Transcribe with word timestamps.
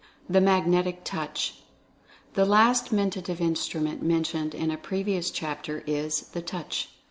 THE 0.27 0.41
MAGNETIC 0.41 1.01
TOUCH. 1.03 1.59
The 2.33 2.43
last 2.43 2.91
Mentative 2.91 3.39
Instrument 3.39 4.01
mentioned 4.01 4.55
in 4.55 4.71
a 4.71 4.75
pre 4.77 5.03
vious 5.03 5.29
chapter 5.31 5.83
is 5.85 6.21
the 6.29 6.41
Touch. 6.41 6.89